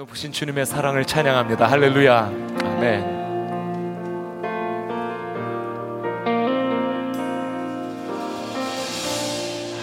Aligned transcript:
높으신 0.00 0.32
주님의 0.32 0.64
사랑을 0.64 1.04
찬양합니다. 1.04 1.70
할렐루야. 1.70 2.32
아멘. 2.64 3.20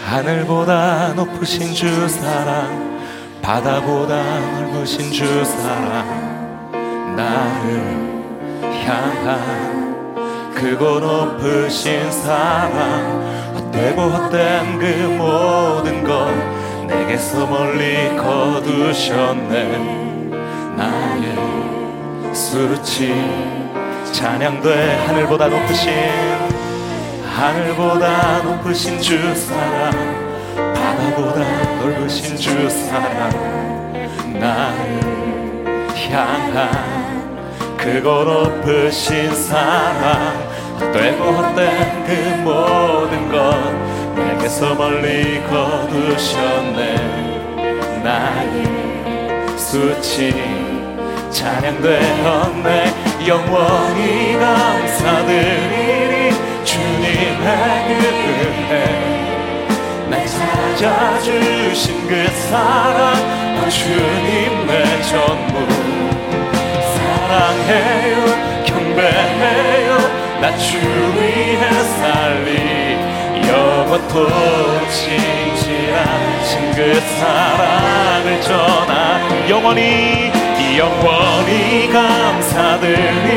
하늘보다 0.08 1.14
높으신 1.14 1.72
주 1.72 2.10
사랑, 2.10 3.00
바다보다 3.44 4.40
넓으신 4.40 5.12
주 5.12 5.46
사랑, 5.46 7.16
나를 7.16 8.26
향한 8.88 10.52
크고 10.56 11.00
높으신 11.00 12.12
사랑, 12.12 13.54
헛되고 13.54 14.02
헛된 14.02 14.80
그 14.80 14.86
모든 15.16 16.04
것 16.04 16.34
내게서 16.88 17.46
멀리 17.46 18.18
거두셨네. 18.18 20.07
수치 22.50 23.14
찬양돼 24.14 25.06
하늘보다 25.06 25.48
높으신 25.50 25.92
하늘보다 27.36 28.42
높으신 28.42 29.02
주 29.02 29.36
사랑 29.36 29.92
바다보다 30.56 31.40
넓으신 31.82 32.38
주 32.38 32.70
사랑. 32.70 33.30
나를 34.40 35.02
향한 36.10 36.72
크고 37.76 38.24
높으신 38.24 39.36
사랑. 39.36 40.48
헛되고 40.80 41.24
헛된 41.26 42.06
그 42.06 42.12
모든 42.46 43.30
것 43.30 43.36
내게서 44.16 44.74
멀리 44.74 45.44
거두셨네. 45.50 46.96
나의 48.06 49.58
수치 49.58 50.67
찬양되었네. 51.32 52.94
영원히 53.28 54.38
감사드리니 54.40 56.16
주님의 56.64 57.48
그 57.88 57.92
은혜 58.48 58.74
날 60.10 60.26
찾아주신 60.26 62.08
그 62.08 62.28
사랑 62.50 63.14
오 63.58 63.70
주님의 63.70 65.04
전부. 65.04 65.54
사랑해요 66.96 68.16
경배해요. 68.66 69.90
나 70.42 70.56
주 70.58 70.78
위해 70.78 71.64
살리. 72.00 72.98
영원토록 73.48 74.92
신실하신 74.92 76.72
그 76.76 77.00
사랑을 77.20 78.42
전하. 78.42 79.48
영원히 79.50 80.32
영원히 80.78 81.90
감사드리니 81.92 83.32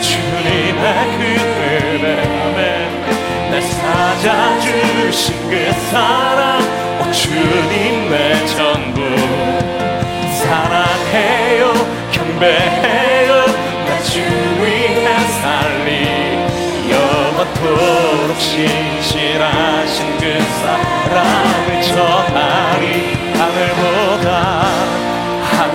주님의 0.00 0.94
그 1.18 1.22
은혜 2.00 2.06
날 3.50 3.60
찾아주신 3.60 5.50
그 5.50 5.52
사랑 5.90 6.60
오 7.00 7.12
주님의 7.12 8.46
전부. 8.48 8.98
사랑해요 10.42 11.60
경배해요 12.12 13.30
나 13.86 13.88
주 14.02 14.20
위해 14.20 15.06
살리. 15.42 15.90
영원토록 16.90 18.40
신실하신 18.40 19.96
그 20.18 20.22
사랑 20.62 21.55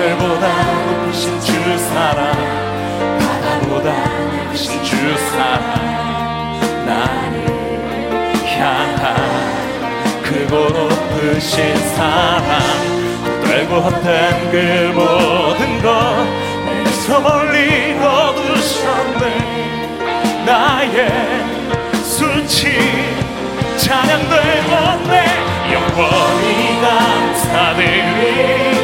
하늘보다 0.02 0.48
높으신 0.86 1.40
주 1.42 1.78
사랑 1.78 2.34
바다보다 3.20 3.94
높으신 4.42 4.84
주 4.84 4.96
사랑 5.16 5.70
나를 6.88 7.36
향한 8.58 9.04
크고 10.24 10.54
높으신 10.70 11.78
사랑 11.96 12.50
헛되고 13.44 13.72
헛된 13.76 14.50
그 14.50 14.56
모든 14.96 15.62
것 15.84 15.88
내게서 16.66 17.20
멀리 17.20 17.96
거두셨네. 18.00 19.24
나의 20.48 20.98
수치 22.04 22.60
찬양되었네. 23.78 25.14
영원히 25.72 26.50
감사드리 26.82 28.81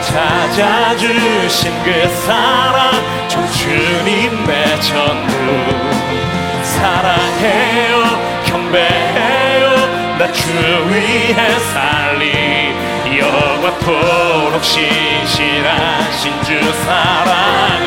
찾아주신 0.00 1.72
그 1.84 2.08
사랑 2.26 2.92
좀 3.28 3.46
주님의 3.52 4.80
전부 4.80 5.32
사랑해요 6.62 8.44
경배해요 8.46 10.16
나 10.18 10.32
주 10.32 10.48
위해 10.88 11.34
살리. 11.72 12.74
영원토록 13.18 14.64
신실하신 14.64 16.42
주 16.42 16.72
사랑을 16.84 17.86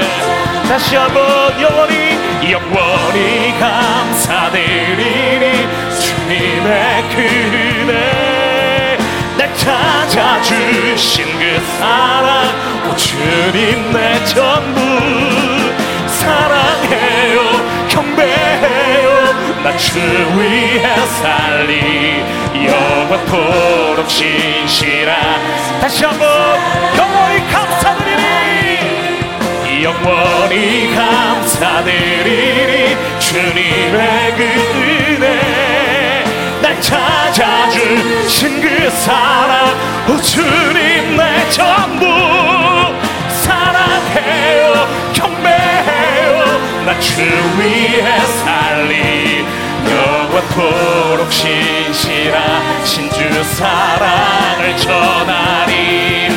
다시 0.67 0.95
한번 0.95 1.59
영원히 1.61 2.17
영원히 2.51 3.53
감사드리니 3.59 5.45
주님의 5.99 7.03
그날 7.09 8.28
찾아주신 9.59 11.25
그 11.37 11.61
사랑 11.77 12.47
오 12.89 12.95
주님 12.95 13.91
내 13.91 14.23
전부 14.25 14.79
사랑해요 16.07 17.37
경배해요. 17.89 19.09
나 19.63 19.75
주 19.75 19.99
위해 19.99 20.95
살리 21.21 22.23
영원토록 22.65 24.09
신실한 24.09 25.19
다시 25.81 26.05
한번 26.05 26.27
영원히 26.97 27.45
감사드리니 27.51 28.73
영원히 29.83 30.95
감사드리니 30.95 32.73
주님의 33.19 34.35
그 34.37 34.41
은혜. 34.79 35.27
날 35.59 35.68
찾아주신 36.81 38.61
그 38.61 38.89
사랑 38.91 39.75
오 40.09 40.17
주님 40.21 41.17
내 41.17 41.49
전부 41.49 42.05
사랑해요 43.43 44.87
경배해요. 45.13 46.85
나 46.85 46.99
주 46.99 47.21
위해 47.59 48.19
살리 48.43 49.45
영원토록 49.89 51.31
신실하신 51.31 53.09
주 53.11 53.43
사랑을 53.43 54.77
전하리. 54.77 56.29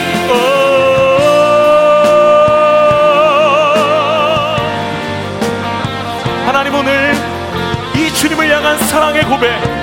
하나님 6.46 6.74
오늘 6.74 7.14
이 7.94 8.12
주님을 8.12 8.50
향한 8.50 8.78
사랑의 8.78 9.24
고백 9.24 9.81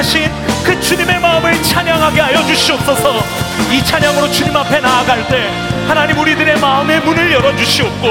향하신 0.00 0.30
그 0.64 0.80
주님의 0.80 1.20
마음을 1.20 1.62
찬양하게 1.62 2.20
하여 2.22 2.42
주시옵소서. 2.46 3.22
이 3.70 3.84
찬양으로 3.84 4.30
주님 4.32 4.56
앞에 4.56 4.80
나아갈 4.80 5.26
때 5.28 5.50
하나님 5.86 6.18
우리들의 6.18 6.58
마음의 6.58 7.00
문을 7.00 7.30
열어주시옵고 7.32 8.08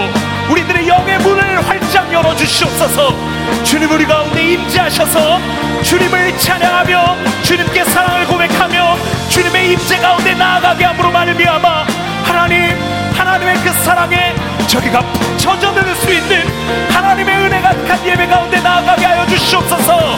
우리들의 0.52 0.88
영의 0.88 1.18
문을 1.18 1.68
활짝 1.68 2.14
열어주시옵소서. 2.14 3.16
주님 3.64 3.90
우리 3.92 4.06
가운데 4.06 4.54
임재하셔서 4.54 5.40
주님을 5.82 6.38
찬양하며 6.38 7.18
주님께 7.42 7.84
사랑을 7.86 8.28
고백하며 8.28 8.98
주님의 9.30 9.72
임재 9.72 9.98
가운데 9.98 10.36
나아가게 10.36 10.86
함으로 10.86 11.10
말미암아 11.10 11.88
하나님 12.24 12.78
하나님의 13.16 13.56
그 13.64 13.72
사랑에 13.84 14.36
저희가 14.68 15.04
젖어들 15.38 15.96
수 15.96 16.14
있는 16.14 16.46
하나님의 16.92 17.36
은혜가 17.36 17.70
간 17.88 18.06
예배 18.06 18.28
가운데 18.28 18.60
나아가게 18.62 19.06
하여 19.06 19.26
주시옵소서. 19.26 20.18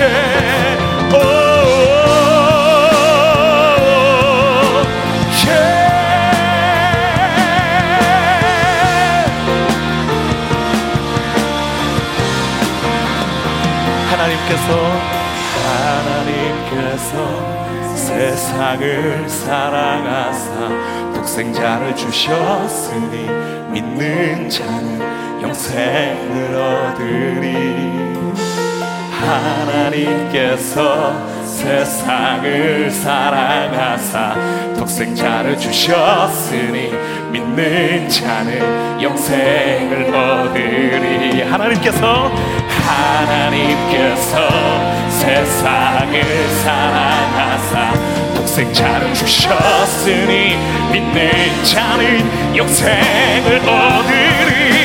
예. 0.00 0.89
하나님께서 17.00 17.96
세상을 17.96 19.28
사랑하사 19.28 21.12
독생자를 21.14 21.94
주셨으니 21.96 23.28
믿는 23.72 24.48
자는 24.48 25.42
영생을 25.42 26.54
얻으리 26.54 28.09
하나님께서 29.20 31.14
세상을 31.44 32.90
사랑하사 32.90 34.34
독생자를 34.78 35.58
주셨으니 35.58 36.90
믿는 37.30 38.08
자는 38.08 39.02
영생을 39.02 40.14
얻으리. 40.14 41.42
하나님께서 41.42 42.30
하나님께서 42.86 44.48
세상을 45.10 46.48
사랑하사 46.64 47.92
독생자를 48.34 49.12
주셨으니 49.12 50.56
믿는 50.92 51.64
자는 51.64 52.56
영생을 52.56 53.60
얻으리 53.68 54.79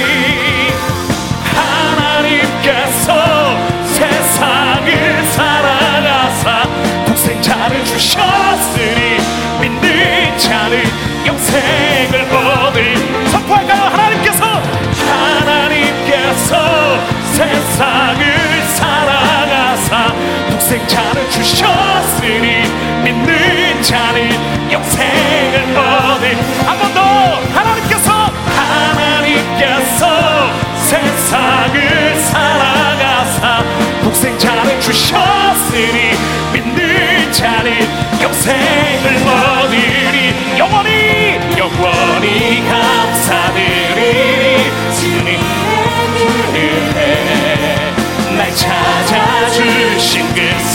생자를 20.76 21.30
주셨으니 21.30 22.64
믿는 23.02 23.82
자는 23.82 24.30
영생을 24.70 25.78
얻을 25.78 26.38
한번 26.66 26.94
더 26.94 27.00
하나님께서 27.58 28.12
하나님께서 28.46 30.04
세상을 30.76 32.16
사랑하사 32.20 33.64
독생자를 34.04 34.82
주셨으니 34.82 36.12
믿는 36.52 37.32
자는 37.32 37.72
영생을 38.22 39.06
얻으리 39.30 40.36
영원히 40.58 41.40
영원히 41.58 42.68
감사드리니 42.68 44.02
주님 44.94 45.40
은혜 46.54 47.96
날 48.38 48.54
찾아주신 48.54 50.25
그 50.25 50.25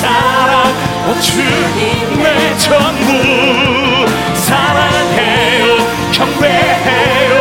사랑 0.00 0.52
오 1.08 1.20
주님의 1.20 2.58
전부. 2.58 3.08
사랑해요 4.35 5.67
경배해요 6.12 7.32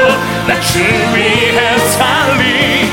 나 0.47 0.59
주 0.61 0.79
위해 0.79 1.77
살리. 1.77 2.89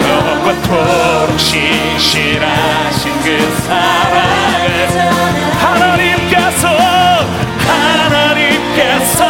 영원토록 0.00 1.38
신실하신 1.38 3.12
그 3.22 3.26
사랑을 3.66 4.88
하나님께서 5.62 6.68
하나님께서 7.66 9.20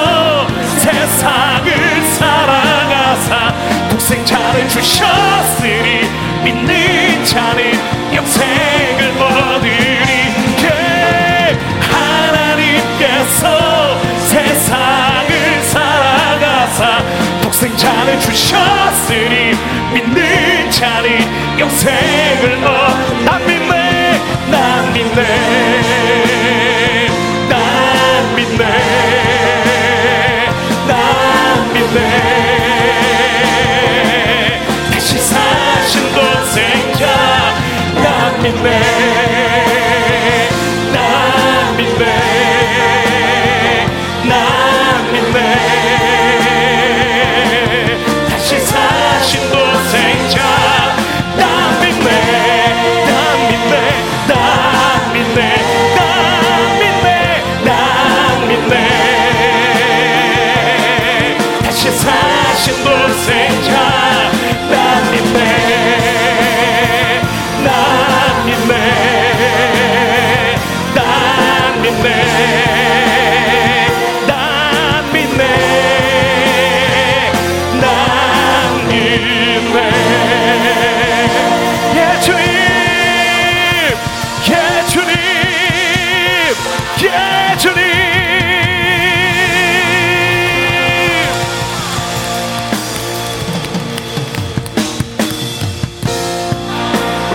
세상을 0.78 2.02
사랑하사 2.18 3.54
독생자를 3.90 4.68
주셨으니 4.68 6.08
믿는 6.42 7.24
자는 7.24 7.73
자를 17.84 18.18
주셨으니 18.18 19.52
믿는 19.92 20.70
자는 20.70 21.58
영생을 21.58 22.64
얻난 22.64 23.46
믿네 23.46 24.18
난 24.50 24.92
믿네 24.94 25.20
난 27.50 28.34
믿네 28.36 28.64
난 30.88 31.72
믿네. 31.74 31.98
다시 34.90 35.18
사신 35.18 36.10
독생자 36.14 37.04
난 38.02 38.42
믿네 38.42 39.23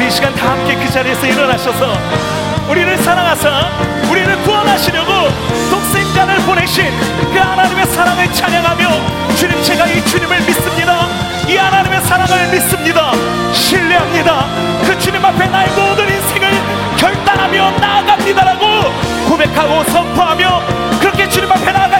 이 0.09 0.11
시간 0.11 0.33
다 0.33 0.53
함께 0.53 0.73
그 0.75 0.91
자리에서 0.91 1.23
일어나셔서 1.27 1.93
우리를 2.67 2.97
사랑하사 2.97 3.69
우리를 4.09 4.41
구원하시려고 4.41 5.11
독생자를 5.69 6.37
보내신 6.47 6.85
그 7.31 7.37
하나님의 7.37 7.85
사랑을 7.85 8.33
찬양하며 8.33 9.35
주님 9.35 9.61
제가 9.61 9.85
이 9.85 10.03
주님을 10.03 10.39
믿습니다. 10.47 11.05
이 11.47 11.55
하나님의 11.55 12.01
사랑을 12.01 12.47
믿습니다. 12.51 13.11
신뢰합니다. 13.53 14.47
그 14.83 14.97
주님 14.97 15.23
앞에 15.23 15.45
나의 15.45 15.69
모든 15.75 16.09
인생을 16.09 16.49
결단하며 16.97 17.71
나아갑니다라고 17.79 18.65
고백하고 19.27 19.83
선포하며 19.91 20.63
그렇게 20.99 21.29
주님 21.29 21.51
앞에 21.51 21.71
나아갈 21.71 21.98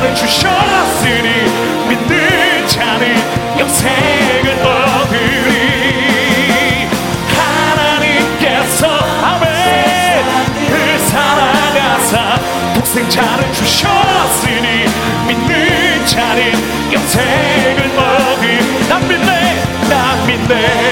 나를 0.00 0.14
주셨으니 0.14 1.28
믿는 1.88 2.66
자는 2.66 3.14
영생을 3.58 4.62
얻으리. 4.64 5.50
하나님께서 7.36 8.86
아멘. 8.88 10.24
그 10.68 10.98
사랑하사 11.06 12.40
독생자를 12.74 13.52
주셨으니 13.52 14.86
믿는 15.28 16.06
자는 16.06 16.52
영생을 16.92 17.98
얻으리. 17.98 18.88
난 18.88 19.06
믿네 19.06 19.62
난 19.90 20.26
믿네. 20.26 20.89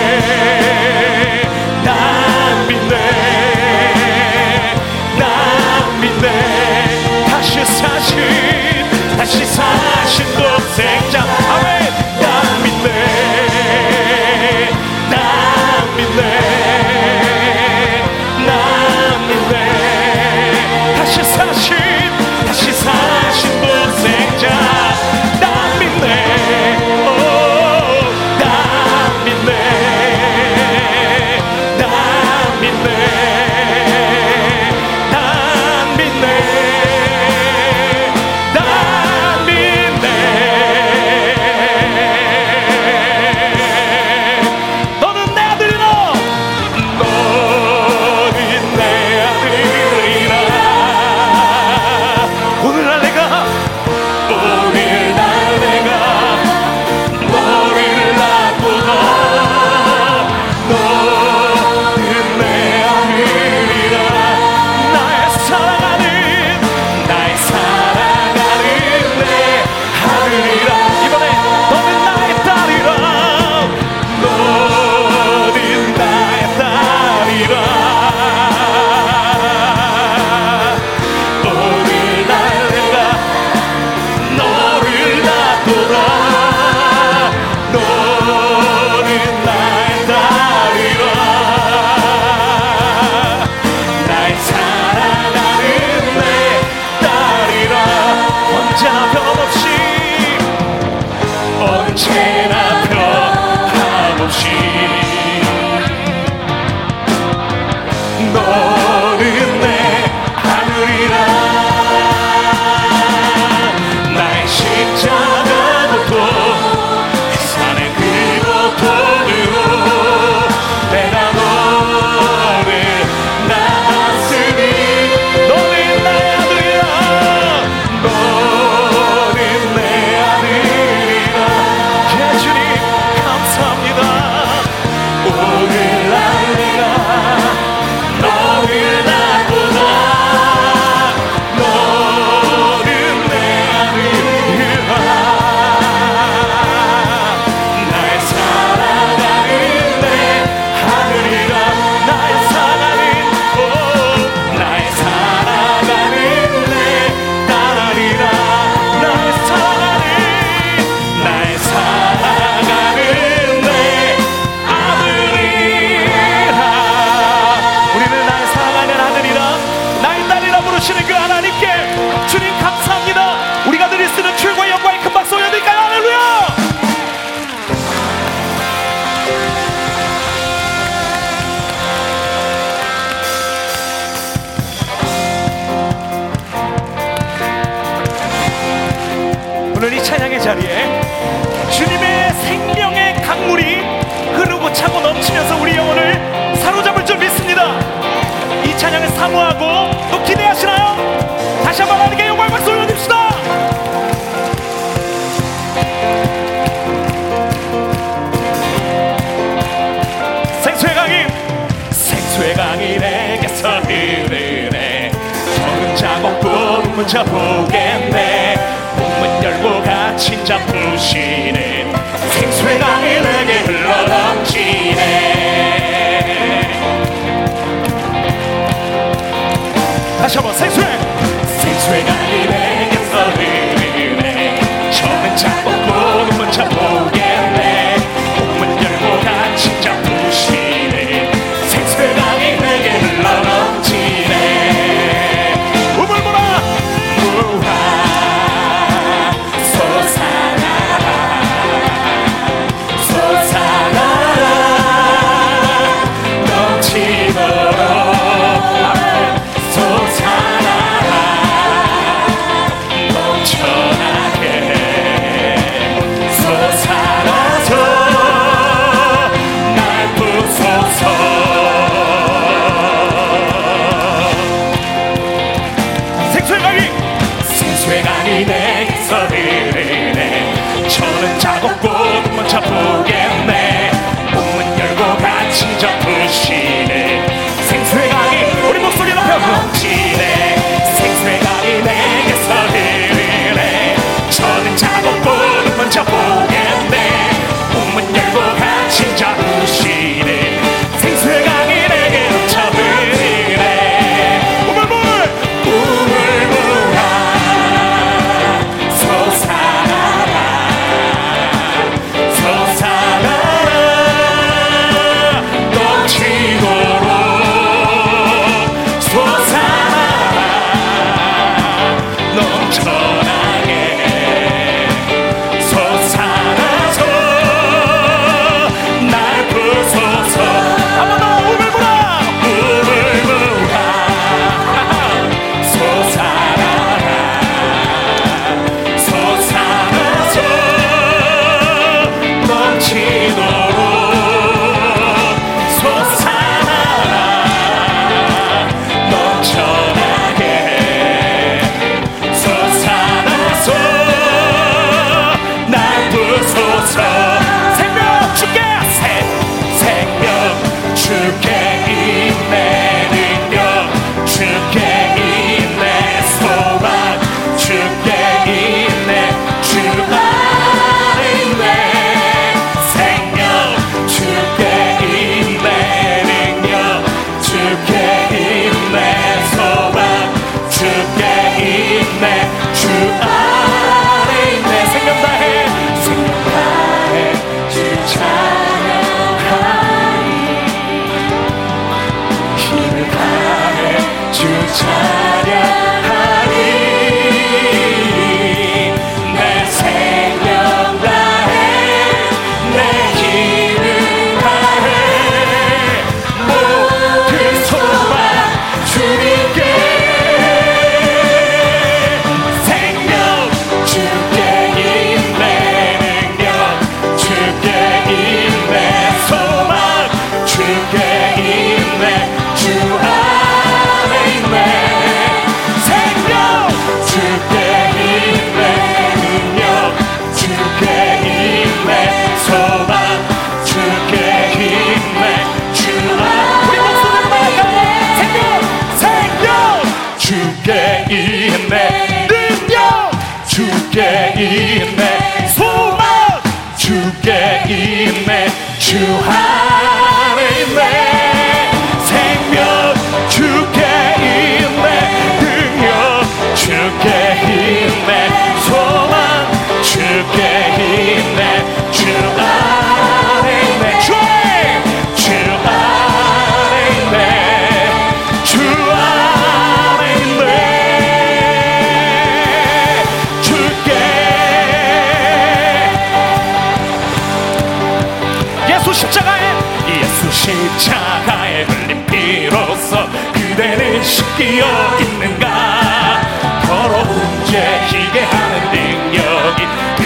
you 448.90 449.04
high. 449.20 449.57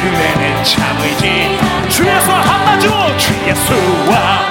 그애는 0.03 0.65
참의지 0.65 1.59
주 1.88 2.05
예수 2.05 2.31
한마디로 2.33 3.17
주 3.17 3.33
예수와 3.47 4.41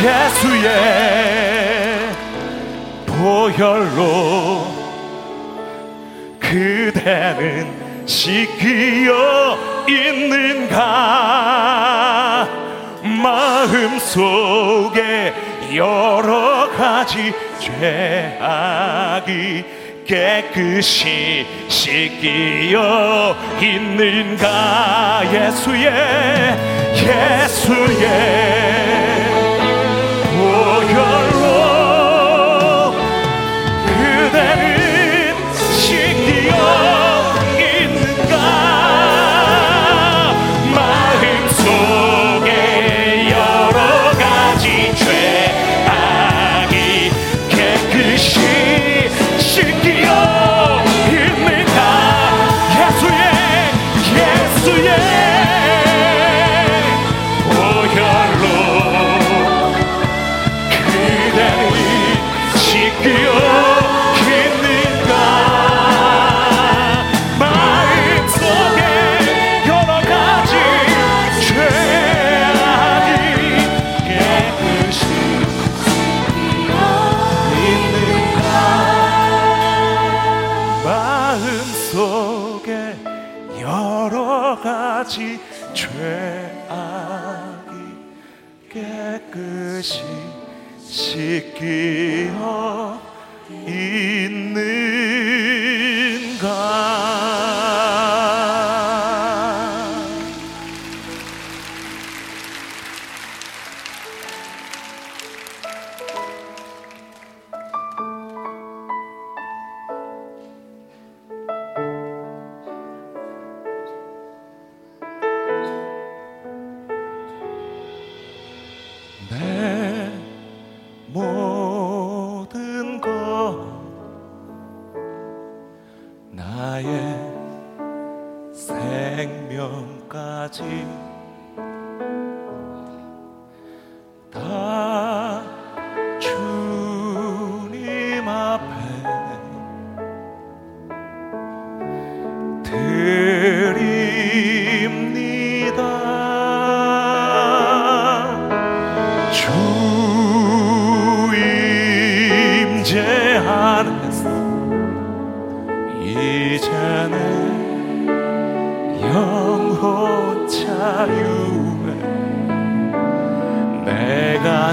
예수의 0.00 0.72
보혈로 3.06 4.66
그대는 6.40 8.06
지키어 8.06 9.58
있는가? 9.88 11.42
마음속에 13.22 15.32
여러 15.74 16.70
가지 16.76 17.32
죄악이 17.60 19.64
깨끗이 20.06 21.46
씻기어 21.68 23.36
있는가? 23.60 25.22
예수의 25.32 25.92
예수의 26.94 29.11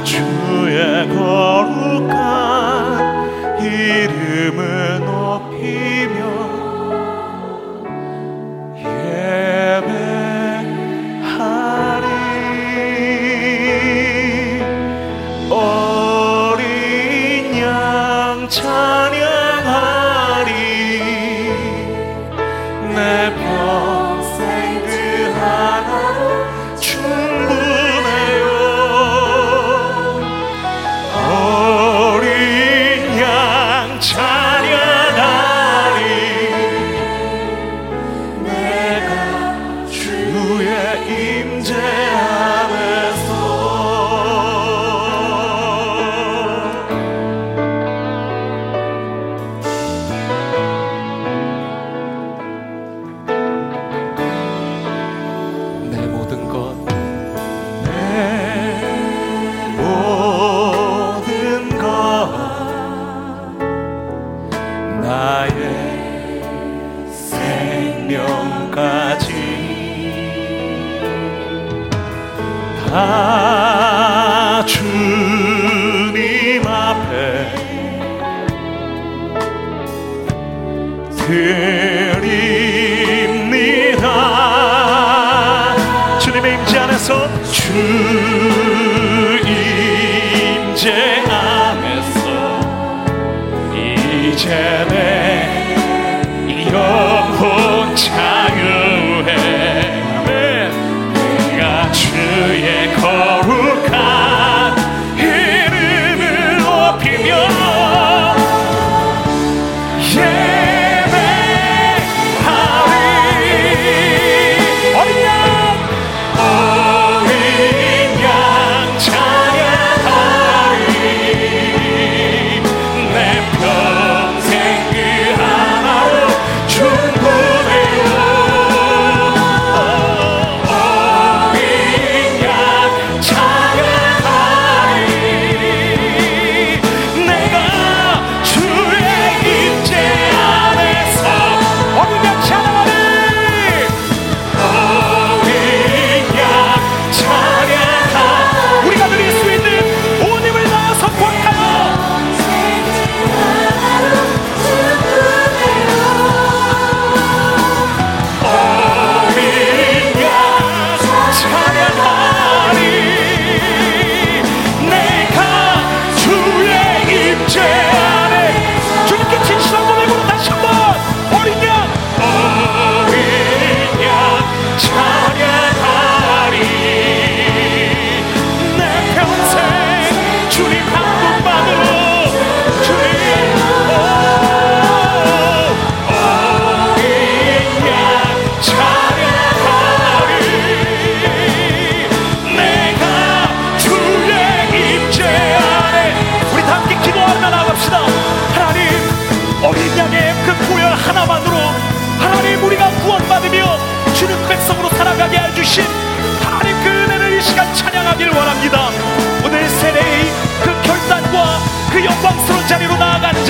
주의 0.04 1.08
거룩한 1.10 2.10
이름. 3.62 4.19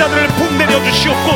자들을 0.00 0.28
복내려 0.28 0.82
주시옵고 0.82 1.30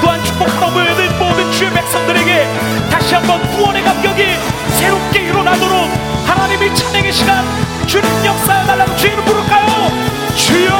또한 0.00 0.24
축복 0.24 0.48
넘어오는 0.58 1.18
모든 1.20 1.52
주의 1.52 1.70
백성들에게 1.70 2.44
다시 2.90 3.14
한번 3.14 3.40
구원의 3.52 3.84
감격이 3.84 4.36
새롭게 4.70 5.20
일어나도록 5.28 5.88
하나님이 6.26 6.74
찬양의 6.74 7.12
시간 7.12 7.44
주님 7.86 8.08
역사에 8.24 8.66
달라고 8.66 8.96
주의를 8.96 9.24
부를까요? 9.24 9.92
주여! 10.34 10.74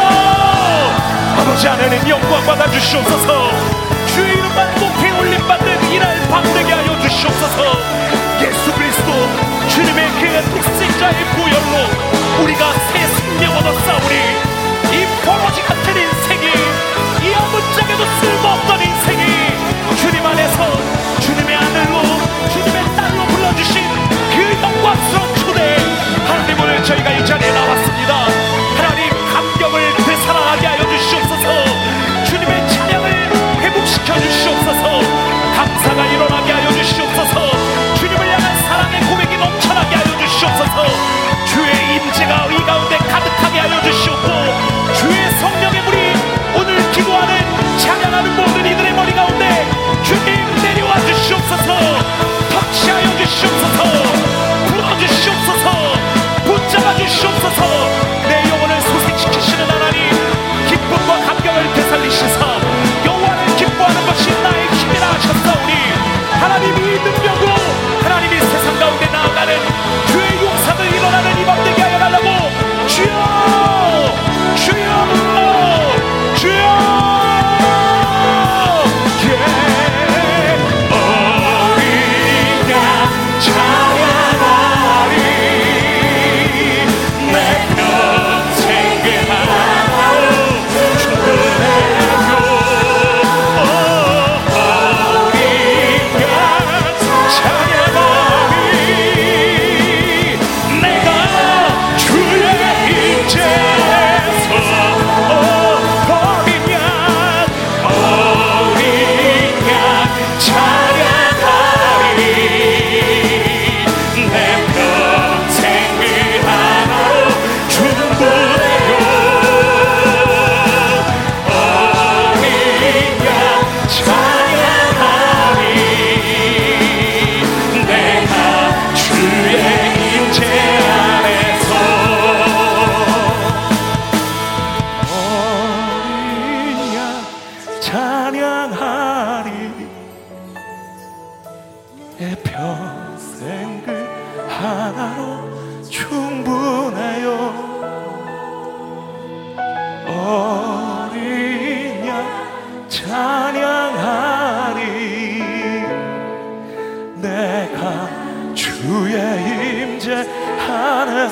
아버지 1.38 1.68
하나님 1.68 2.08
영광 2.08 2.44
받아주시옵소서. 2.46 3.50
주의 4.08 4.32
이름만 4.32 4.74
높이 4.74 5.12
올림받는 5.12 5.92
이날 5.92 6.28
밤되게 6.28 6.72
하여 6.72 7.00
주시옵소서. 7.00 7.62
예수 8.42 8.72
그리스도 8.72 9.12
주님의 9.68 10.10
그 10.18 10.50
독생자의 10.50 11.24
보혈로 11.36 12.42
우리가 12.42 12.72
새 12.92 13.06
생명 13.06 13.56
얻어 13.56 13.72
싸우리. 13.78 14.59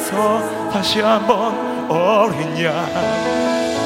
앞에서 0.09 0.71
다시 0.71 1.01
한번 1.01 1.90
어린 1.90 2.64
양 2.64 2.87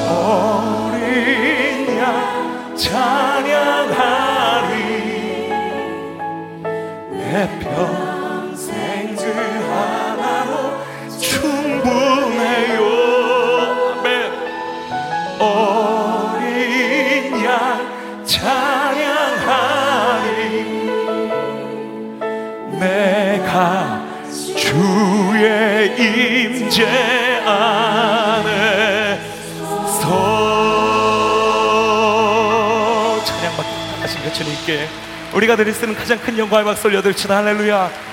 어린 0.07 1.97
양 1.97 2.75
찬양하리. 2.75 4.23
내편 7.11 8.12
이제 26.73 26.87
안에 27.45 29.19
서. 30.01 30.09
찬양받기 33.23 33.69
하신 34.01 34.23
그 34.23 34.33
주님께 34.33 34.89
우리가 35.35 35.55
드릴 35.55 35.71
수 35.71 35.85
있는 35.85 35.95
가장 35.95 36.17
큰 36.17 36.35
영광의 36.35 36.65
박수 36.65 36.87
올려드립시다. 36.87 37.37
할렐루야. 37.37 38.12